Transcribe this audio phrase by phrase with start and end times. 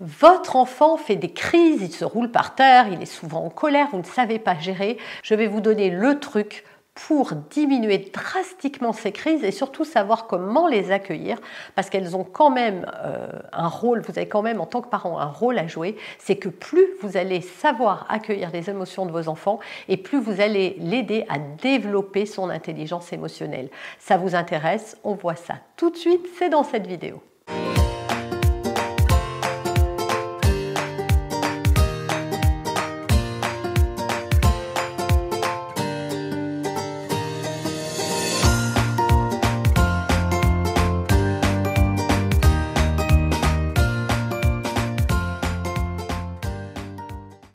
[0.00, 3.88] Votre enfant fait des crises, il se roule par terre, il est souvent en colère,
[3.92, 4.96] vous ne savez pas gérer.
[5.22, 10.68] Je vais vous donner le truc pour diminuer drastiquement ces crises et surtout savoir comment
[10.68, 11.38] les accueillir
[11.74, 14.88] parce qu'elles ont quand même euh, un rôle, vous avez quand même en tant que
[14.88, 19.12] parent un rôle à jouer, c'est que plus vous allez savoir accueillir les émotions de
[19.12, 23.68] vos enfants et plus vous allez l'aider à développer son intelligence émotionnelle.
[23.98, 27.22] Ça vous intéresse On voit ça tout de suite, c'est dans cette vidéo.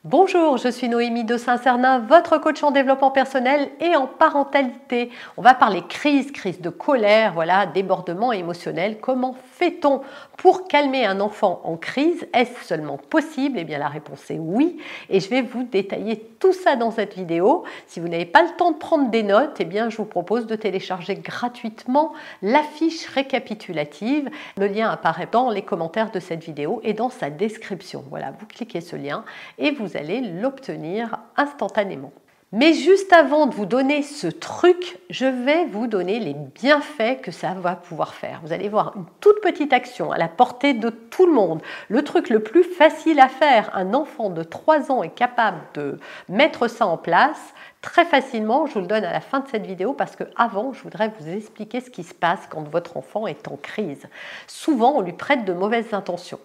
[0.08, 5.10] Bonjour, je suis Noémie de Saint-Cernin, votre coach en développement personnel et en parentalité.
[5.36, 9.00] On va parler crise, crise de colère, voilà, débordement émotionnel.
[9.02, 10.02] Comment fait-on
[10.38, 12.28] pour calmer un enfant en crise?
[12.36, 13.58] Est-ce seulement possible?
[13.58, 14.78] Eh bien la réponse est oui
[15.10, 17.64] et je vais vous détailler tout ça dans cette vidéo.
[17.88, 20.46] Si vous n'avez pas le temps de prendre des notes, eh bien je vous propose
[20.46, 24.30] de télécharger gratuitement la fiche récapitulative.
[24.56, 28.04] Le lien apparaît dans les commentaires de cette vidéo et dans sa description.
[28.12, 29.26] Voilà, vous cliquez ce lien
[29.58, 32.12] et vous allez l'obtenir instantanément.
[32.52, 37.32] Mais juste avant de vous donner ce truc, je vais vous donner les bienfaits que
[37.32, 38.40] ça va pouvoir faire.
[38.44, 41.62] Vous allez voir une toute petite action à la portée de tout le monde.
[41.90, 46.00] Le truc le plus facile à faire, un enfant de 3 ans est capable de
[46.30, 48.68] mettre ça en place très facilement.
[48.68, 51.12] Je vous le donne à la fin de cette vidéo parce que avant, je voudrais
[51.20, 54.06] vous expliquer ce qui se passe quand votre enfant est en crise.
[54.48, 56.40] Souvent, on lui prête de mauvaises intentions.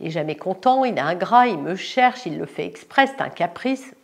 [0.00, 3.22] Il n'est jamais content, il est ingrat, il me cherche, il le fait exprès, c'est
[3.22, 3.94] un caprice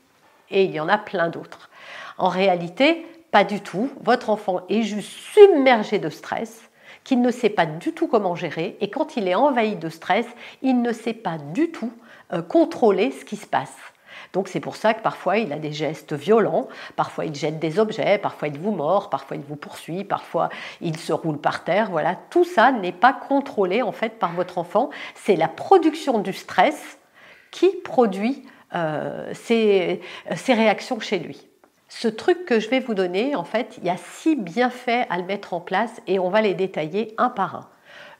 [0.51, 1.71] et il y en a plein d'autres.
[2.19, 3.91] En réalité, pas du tout.
[4.03, 6.71] Votre enfant est juste submergé de stress
[7.05, 10.27] qu'il ne sait pas du tout comment gérer et quand il est envahi de stress,
[10.63, 11.93] il ne sait pas du tout
[12.33, 13.75] euh, contrôler ce qui se passe.
[14.33, 17.79] Donc c'est pour ça que parfois il a des gestes violents, parfois il jette des
[17.79, 20.49] objets, parfois il vous mord, parfois il vous poursuit, parfois
[20.81, 21.91] il se roule par terre.
[21.91, 24.91] Voilà, tout ça n'est pas contrôlé en fait par votre enfant.
[25.15, 26.99] C'est la production du stress
[27.51, 28.45] qui produit
[28.75, 30.01] euh, ces,
[30.47, 31.47] réactions chez lui.
[31.89, 35.19] Ce truc que je vais vous donner, en fait, il y a six bienfaits à
[35.19, 37.69] le mettre en place et on va les détailler un par un.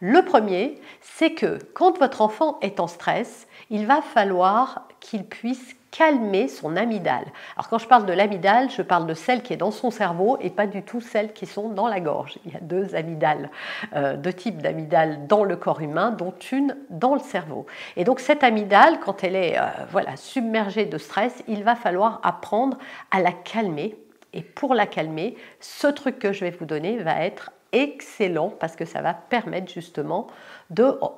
[0.03, 5.77] Le premier, c'est que quand votre enfant est en stress, il va falloir qu'il puisse
[5.91, 7.27] calmer son amygdale.
[7.55, 10.39] Alors quand je parle de l'amygdale, je parle de celle qui est dans son cerveau
[10.41, 12.39] et pas du tout celles qui sont dans la gorge.
[12.47, 13.51] Il y a deux amygdales,
[13.95, 17.67] euh, deux types d'amygdales dans le corps humain, dont une dans le cerveau.
[17.97, 22.21] Et donc cette amygdale, quand elle est euh, voilà, submergée de stress, il va falloir
[22.23, 22.79] apprendre
[23.11, 23.99] à la calmer.
[24.33, 28.77] Et pour la calmer, ce truc que je vais vous donner va être excellent parce
[28.77, 30.27] que ça va permettre justement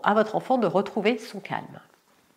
[0.02, 1.80] à votre enfant de retrouver son calme.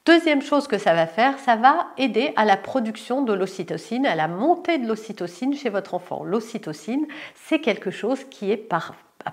[0.05, 4.13] Deuxième chose que ça va faire, ça va aider à la production de l'ocytocine, à
[4.13, 6.23] la montée de l'ocytocine chez votre enfant.
[6.23, 8.69] L'ocytocine, c'est quelque chose qui est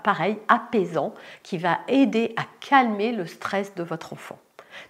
[0.03, 1.13] pareil, apaisant,
[1.43, 4.39] qui va aider à calmer le stress de votre enfant.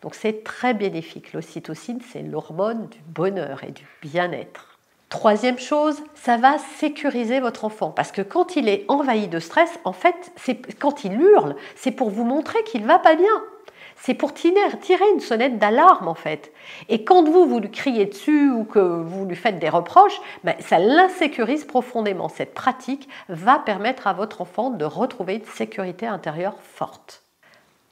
[0.01, 1.33] Donc c'est très bénéfique.
[1.33, 4.72] L'ocytocine, c'est l'hormone du bonheur et du bien-être.
[5.13, 9.69] Troisième chose, ça va sécuriser votre enfant parce que quand il est envahi de stress,
[9.83, 10.31] en fait,
[10.79, 13.43] quand il hurle, c'est pour vous montrer qu'il va pas bien
[13.95, 16.51] c'est pour tirer une sonnette d'alarme en fait.
[16.89, 20.55] Et quand vous, vous lui criez dessus ou que vous lui faites des reproches, ben,
[20.59, 22.27] ça l'insécurise profondément.
[22.27, 27.22] Cette pratique va permettre à votre enfant de retrouver une sécurité intérieure forte.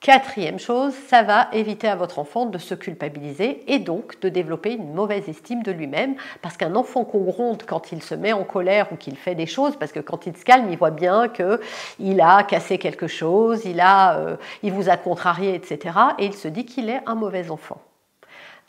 [0.02, 4.74] Quatrième chose, ça va éviter à votre enfant de se culpabiliser et donc de développer
[4.74, 8.44] une mauvaise estime de lui-même parce qu'un enfant qu'on gronde quand il se met en
[8.44, 11.30] colère ou qu'il fait des choses, parce que quand il se calme, il voit bien
[11.30, 15.96] qu'il a cassé quelque chose, il, a, euh, il vous a contrarié, etc.
[16.18, 17.80] Et il se dit qu'il est un mauvais enfant.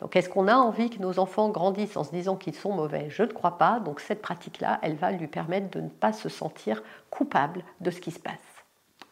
[0.01, 3.07] Donc est-ce qu'on a envie que nos enfants grandissent en se disant qu'ils sont mauvais?
[3.09, 3.79] Je ne crois pas.
[3.79, 7.99] Donc cette pratique-là, elle va lui permettre de ne pas se sentir coupable de ce
[7.99, 8.35] qui se passe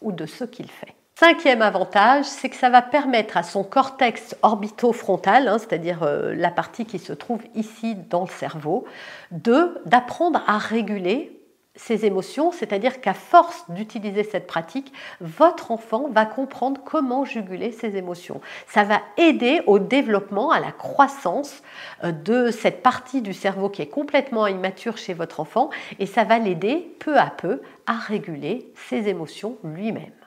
[0.02, 0.94] ou de ce qu'il fait.
[1.24, 6.50] Cinquième avantage, c'est que ça va permettre à son cortex orbitofrontal, hein, c'est-à-dire euh, la
[6.50, 8.86] partie qui se trouve ici dans le cerveau,
[9.30, 11.40] d'apprendre à réguler
[11.76, 17.98] ses émotions, c'est-à-dire qu'à force d'utiliser cette pratique, votre enfant va comprendre comment juguler ses
[17.98, 18.42] émotions.
[18.66, 21.62] Ça va aider au développement, à la croissance
[22.04, 25.70] euh, de cette partie du cerveau qui est complètement immature chez votre enfant
[26.00, 30.21] et ça va l'aider peu à peu à réguler ses émotions lui-même.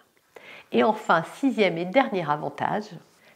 [0.75, 2.85] Et enfin, sixième et dernier avantage,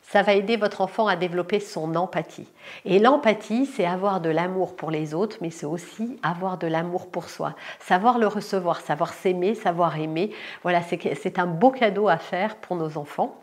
[0.03, 2.49] ça va aider votre enfant à développer son empathie.
[2.85, 7.11] Et l'empathie, c'est avoir de l'amour pour les autres, mais c'est aussi avoir de l'amour
[7.11, 7.55] pour soi.
[7.79, 10.33] Savoir le recevoir, savoir s'aimer, savoir aimer.
[10.63, 13.39] Voilà, c'est un beau cadeau à faire pour nos enfants.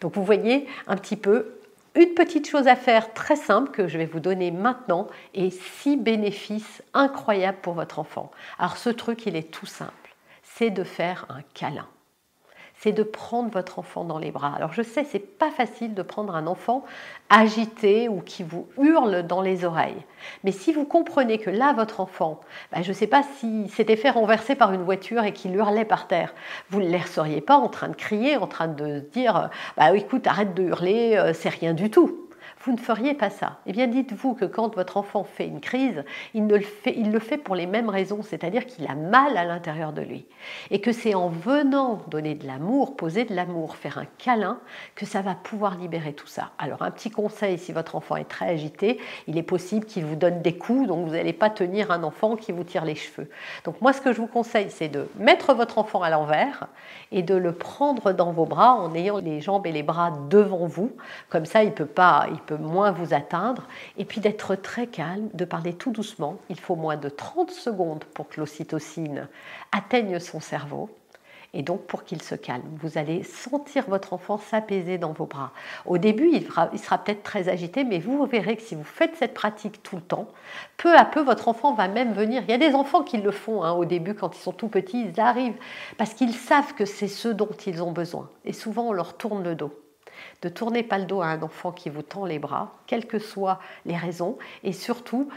[0.00, 1.54] Donc vous voyez un petit peu
[1.96, 5.96] Une petite chose à faire très simple que je vais vous donner maintenant et six
[5.96, 8.30] bénéfices incroyables pour votre enfant.
[8.60, 10.14] Alors ce truc, il est tout simple,
[10.44, 11.88] c'est de faire un câlin
[12.82, 14.52] c'est de prendre votre enfant dans les bras.
[14.56, 16.84] Alors je sais, c'est pas facile de prendre un enfant
[17.28, 20.02] agité ou qui vous hurle dans les oreilles.
[20.44, 22.40] Mais si vous comprenez que là, votre enfant,
[22.72, 25.84] ben, je ne sais pas si s'était fait renverser par une voiture et qu'il hurlait
[25.84, 26.34] par terre,
[26.70, 30.26] vous ne le laisseriez pas en train de crier, en train de dire, bah, écoute,
[30.26, 32.29] arrête de hurler, euh, c'est rien du tout
[32.62, 33.58] vous ne feriez pas ça.
[33.64, 36.04] Eh bien, dites-vous que quand votre enfant fait une crise,
[36.34, 39.44] il, le, fait, il le fait pour les mêmes raisons, c'est-à-dire qu'il a mal à
[39.44, 40.26] l'intérieur de lui.
[40.70, 44.58] Et que c'est en venant donner de l'amour, poser de l'amour, faire un câlin,
[44.94, 46.50] que ça va pouvoir libérer tout ça.
[46.58, 50.16] Alors, un petit conseil, si votre enfant est très agité, il est possible qu'il vous
[50.16, 53.30] donne des coups, donc vous n'allez pas tenir un enfant qui vous tire les cheveux.
[53.64, 56.66] Donc, moi, ce que je vous conseille, c'est de mettre votre enfant à l'envers
[57.10, 60.66] et de le prendre dans vos bras en ayant les jambes et les bras devant
[60.66, 60.92] vous.
[61.30, 63.66] Comme ça, il peut pas, moins vous atteindre.
[63.98, 66.38] Et puis d'être très calme, de parler tout doucement.
[66.48, 69.28] Il faut moins de 30 secondes pour que l'ocytocine
[69.72, 70.90] atteigne son cerveau.
[71.52, 75.50] Et donc pour qu'il se calme, vous allez sentir votre enfant s'apaiser dans vos bras.
[75.84, 79.34] Au début, il, sera peut-être très agité, mais vous verrez que si vous faites cette
[79.34, 80.28] pratique tout le temps,
[80.76, 82.42] peu à peu, votre enfant va même venir.
[82.46, 84.68] Il y a des enfants qui le font hein, au début, quand ils sont tout
[84.68, 85.58] petits, ils arrivent
[85.98, 88.28] parce qu'ils savent que c'est ce dont ils ont besoin.
[88.44, 89.72] Et souvent, on leur tourne le dos
[90.42, 93.18] de tourner pas le dos à un enfant qui vous tend les bras, quelles que
[93.18, 95.28] soient les raisons, et surtout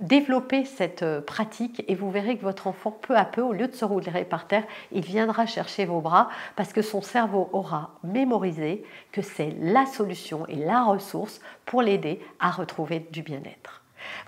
[0.00, 3.68] développer cette euh, pratique et vous verrez que votre enfant, peu à peu, au lieu
[3.68, 7.90] de se rouler par terre, il viendra chercher vos bras parce que son cerveau aura
[8.02, 13.79] mémorisé que c'est la solution et la ressource pour l'aider à retrouver du bien-être.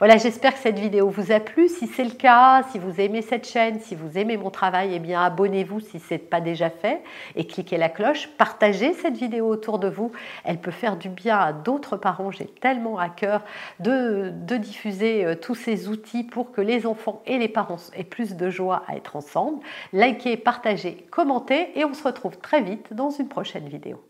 [0.03, 1.69] Voilà, j'espère que cette vidéo vous a plu.
[1.69, 4.99] Si c'est le cas, si vous aimez cette chaîne, si vous aimez mon travail, eh
[4.99, 7.05] bien abonnez-vous si ce n'est pas déjà fait
[7.37, 8.29] et cliquez la cloche.
[8.37, 10.11] Partagez cette vidéo autour de vous.
[10.43, 12.33] Elle peut faire du bien à d'autres parents.
[12.33, 13.45] J'ai tellement à cœur
[13.79, 18.03] de, de diffuser euh, tous ces outils pour que les enfants et les parents aient
[18.03, 19.61] plus de joie à être ensemble.
[19.93, 24.03] Likez, partagez, commentez et on se retrouve très vite dans une prochaine vidéo.